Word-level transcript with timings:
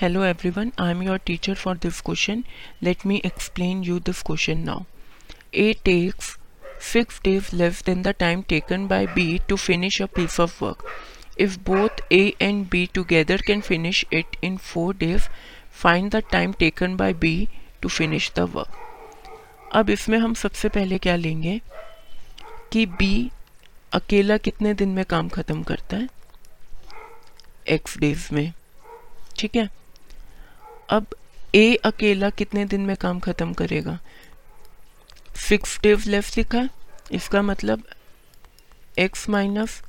Hello 0.00 0.22
everyone 0.50 0.70
I 0.80 0.90
am 0.90 1.02
your 1.02 1.18
teacher 1.18 1.54
for 1.54 1.76
this 1.76 2.00
question 2.00 2.42
let 2.82 2.98
me 3.06 3.20
explain 3.26 3.82
you 3.84 3.98
this 3.98 4.22
question 4.22 4.58
now 4.58 4.82
A 5.54 5.72
takes 5.84 6.28
six 6.92 7.20
days 7.24 7.56
less 7.56 7.82
than 7.86 8.02
the 8.02 8.08
time 8.08 8.42
taken 8.42 8.86
by 8.86 9.06
B 9.06 9.38
to 9.48 9.56
finish 9.56 10.00
a 10.02 10.06
piece 10.06 10.38
of 10.40 10.64
work 10.64 10.84
if 11.40 11.58
both 11.58 12.00
A 12.12 12.32
and 12.40 12.66
B 12.70 12.88
together 12.94 13.42
can 13.42 13.60
finish 13.60 14.04
it 14.12 14.36
in 14.44 14.56
four 14.56 14.94
days 14.96 15.28
find 15.72 16.08
the 16.08 16.16
time 16.16 16.52
taken 16.52 16.96
by 16.96 17.12
B 17.14 17.48
to 17.82 17.88
finish 17.88 18.30
the 18.36 18.38
work 18.38 19.68
अब 19.72 19.90
इसमें 19.90 20.18
हम 20.18 20.34
सबसे 20.34 20.68
पहले 20.68 20.98
क्या 20.98 21.16
लेंगे? 21.16 21.60
कि 22.72 22.86
B 22.86 23.30
अकेला 23.92 24.36
कितने 24.36 24.74
दिन 24.74 24.88
में 24.88 25.04
काम 25.04 25.28
ख़त्म 25.28 25.62
करता 25.62 25.96
है? 25.96 26.08
एक्स 27.68 27.98
डेज़ 27.98 28.28
में। 28.34 28.52
ठीक 29.38 29.56
है? 29.56 29.68
अब 30.90 31.06
ए 31.54 31.74
अकेला 31.74 32.30
कितने 32.30 32.64
दिन 32.64 32.80
में 32.80 32.96
काम 32.96 33.20
ख़त्म 33.20 33.52
करेगा? 33.52 33.98
सिक्स 35.48 35.78
डेज़ 35.82 36.10
लेफ़्ट 36.10 36.36
लिखा। 36.38 36.68
इसका 37.12 37.42
मतलब 37.42 37.82
एक्स 38.98 39.28
माइनस 39.28 39.82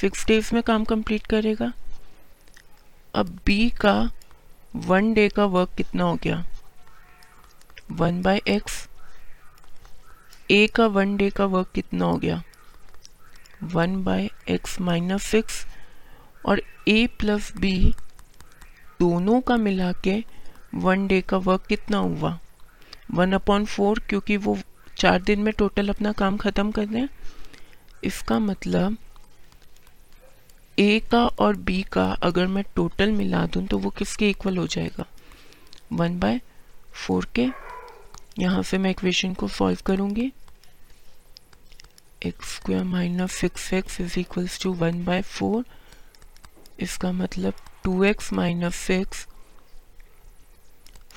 सिक्स 0.00 0.26
डेज़ 0.26 0.54
में 0.54 0.62
काम 0.62 0.84
कंप्लीट 0.84 1.26
करेगा। 1.26 1.72
अब 3.14 3.38
बी 3.46 3.70
का 3.70 4.10
वन 4.76 5.12
डे 5.14 5.28
का 5.28 5.44
वर्क 5.44 5.74
कितना 5.76 6.04
हो 6.04 6.14
गया? 6.14 6.44
वन 7.90 8.22
बाय 8.22 8.40
एक्स 8.48 8.88
ए 10.50 10.66
का 10.66 10.86
वन 10.86 11.16
डे 11.16 11.30
का 11.30 11.44
वर्क 11.44 11.70
कितना 11.74 12.04
हो 12.04 12.16
गया? 12.16 12.42
One 13.62 14.02
by 14.04 14.30
x 14.48 14.80
minus 14.80 15.22
six 15.22 15.64
और 16.46 16.62
ए 16.88 17.06
प्लस 17.06 17.52
बी 17.56 17.94
दोनों 19.04 19.40
का 19.40 19.56
मिला 19.56 19.92
के 20.04 20.22
वन 20.74 21.06
डे 21.06 21.20
का 21.20 21.36
वर्क 21.38 21.66
कितना 21.68 21.98
हुआ? 21.98 22.38
वन 23.10 23.32
अपॉन 23.32 23.64
फोर 23.64 23.98
क्योंकि 24.08 24.36
वो 24.36 24.58
चार 24.98 25.22
दिन 25.22 25.40
में 25.40 25.52
टोटल 25.58 25.88
अपना 25.88 26.12
काम 26.12 26.36
ख़त्म 26.36 26.70
कर 26.70 26.86
दें 26.86 27.06
इसका 28.04 28.38
मतलब 28.38 28.96
ए 30.78 30.98
का 31.10 31.24
और 31.38 31.56
बी 31.56 31.82
का 31.92 32.04
अगर 32.22 32.46
मैं 32.46 32.64
टोटल 32.76 33.12
मिला 33.12 33.44
दूँ 33.46 33.64
तो 33.66 33.78
वो 33.78 33.90
किसके 33.90 34.30
इक्वल 34.30 34.56
हो 34.56 34.66
जाएगा? 34.66 35.04
वन 35.92 36.18
बाय 36.18 36.40
फोर 36.94 37.26
के। 37.34 37.48
यहाँ 38.38 38.62
से 38.62 38.78
मैं 38.78 38.90
इक्वेशन 38.90 39.34
को 39.34 39.48
सॉल्व 39.48 39.78
करूँगी। 39.86 40.32
X 42.26 42.54
square 42.54 42.82
minus 42.84 43.32
six 43.32 43.72
x 43.72 44.00
is 44.00 44.18
equals 44.20 44.60
to 44.62 44.72
one 44.74 45.04
by 45.04 45.22
four 45.22 45.64
इसका 46.80 47.12
मतलब 47.12 47.54
two 47.84 48.02
x 48.04 48.32
minus 48.32 48.74
six 48.76 49.26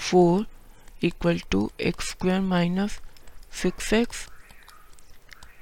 four 0.09 0.45
equal 1.03 1.39
to 1.51 1.69
x 1.89 2.09
square 2.09 2.39
minus 2.41 2.99
six 3.61 3.91
x 3.93 4.27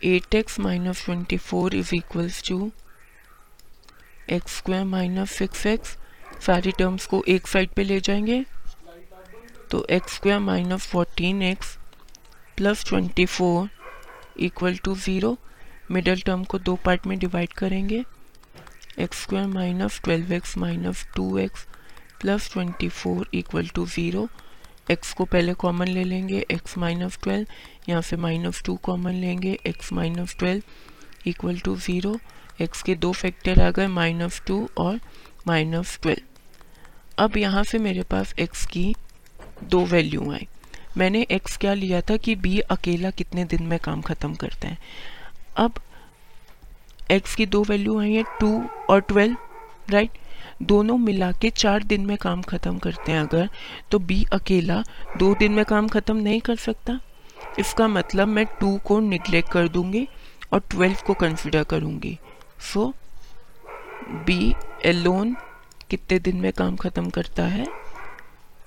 eight 0.03 0.35
x 0.35 0.59
minus 0.59 1.03
twenty 1.05 1.37
four 1.37 1.75
is 1.75 1.93
equals 1.95 2.41
to 2.47 2.71
x 4.29 4.57
square 4.57 4.83
minus 4.85 5.31
six 5.37 5.65
x 5.65 5.95
सारी 6.45 6.71
terms 6.79 7.05
को 7.07 7.23
एक 7.27 7.47
side 7.47 7.69
पे 7.75 7.83
ले 7.83 7.99
जाएँगे। 7.99 8.43
तो 9.71 9.85
x 9.89 10.15
square 10.15 10.39
minus 10.39 10.87
fourteen 10.87 11.41
x 11.43 11.77
plus 12.57 12.83
twenty 12.87 13.25
four 13.25 13.69
equal 14.45 14.77
to 14.77 14.95
zero 14.95 15.37
middle 15.91 16.21
term 16.25 16.43
को 16.43 16.59
दो 16.59 16.75
part 16.85 17.07
में 17.07 17.17
डिवाइड 17.19 17.53
करेंगे। 17.53 18.03
X 18.99 19.21
square 19.23 19.47
minus 19.47 19.99
twelve 20.03 20.33
x 20.33 20.57
minus 20.57 21.05
two 21.15 21.37
x 21.37 21.65
plus 22.21 22.51
twenty 22.51 22.89
four 22.89 23.29
equal 23.33 23.67
to 23.67 23.85
zero 23.85 24.27
x 24.91 25.13
को 25.13 25.25
पहले 25.25 25.53
कॉमन 25.53 25.87
ले 25.87 26.03
लेंगे 26.03 26.45
x 26.51 26.77
minus 26.77 27.17
twelve 27.23 27.47
यहाँ 27.89 28.01
से 28.01 28.17
माइनस 28.17 28.61
टू 28.65 28.75
कॉमन 28.75 29.13
लेंगे 29.13 29.57
x 29.65 29.93
minus 29.93 30.35
twelve 30.39 31.29
equal 31.29 31.59
to 31.59 31.75
zero 31.77 32.17
x 32.61 32.81
के 32.81 32.95
दो 32.95 33.11
फैक्टर 33.11 33.61
आ 33.61 33.69
गए 33.71 33.87
माइनस 33.87 34.41
टू 34.47 34.69
और 34.77 34.99
माइनस 35.47 35.99
ट्वेल्व 36.01 37.23
अब 37.23 37.37
यहाँ 37.37 37.63
से 37.63 37.79
मेरे 37.79 38.03
पास 38.03 38.33
एक्स 38.39 38.65
की 38.65 38.95
दो 39.63 39.85
वैल्यू 39.85 40.31
आई 40.33 40.47
मैंने 40.97 41.21
एक्स 41.31 41.57
क्या 41.57 41.73
लिया 41.73 42.01
था 42.01 42.17
कि 42.17 42.35
बी 42.35 42.59
अकेला 42.59 43.09
कितने 43.11 43.45
दिन 43.45 43.63
में 43.63 43.77
काम 43.79 44.01
ख़त्म 44.01 44.35
करता 44.35 44.67
है। 44.67 44.77
अब 45.57 45.79
एक्स 47.11 47.35
की 47.35 47.45
दो 47.45 47.63
वैल्यू 47.63 47.97
है 47.99 48.23
टू 48.39 48.51
और 48.89 49.01
ट्वेल्व 49.01 49.35
राइट 49.89 50.17
दोनों 50.63 50.97
मिला 50.97 51.31
के 51.31 51.49
चार 51.51 51.83
दिन 51.83 52.05
में 52.05 52.15
काम 52.17 52.41
ख़त्म 52.41 52.77
करते 52.79 53.11
हैं 53.11 53.19
अगर 53.19 53.49
तो 53.91 53.99
बी 54.01 54.23
अकेला 54.33 54.81
दो 55.17 55.33
दिन 55.35 55.51
में 55.51 55.63
काम 55.65 55.87
ख़त्म 55.87 56.15
नहीं 56.17 56.41
कर 56.41 56.55
सकता। 56.55 56.99
इसका 57.59 57.87
मतलब 57.87 58.27
मैं 58.27 58.45
टू 58.59 58.77
को 58.85 58.99
निगलेक्ट 58.99 59.51
कर 59.51 59.67
दूँगी 59.67 60.07
और 60.53 60.59
ट्वेल्व 60.69 60.97
को 61.07 61.13
कंसिडर 61.13 61.63
करूँगी। 61.63 62.17
सो 62.73 62.93
बी 64.25 64.53
एलोन 64.85 65.35
कितने 65.89 66.19
दिन 66.19 66.41
में 66.41 66.51
काम 66.53 66.75
ख़त्म 66.75 67.09
करता 67.09 67.43
है? 67.45 67.65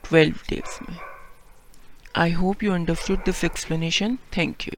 ट्वेल्व 0.04 0.36
डेज़ 0.48 0.78
में। 0.88 0.96
I 2.16 2.32
hope 2.32 2.62
you 2.62 2.72
understood 2.72 3.24
this 3.24 3.44
explanation 3.44 4.18
thank 4.36 4.68
you 4.68 4.77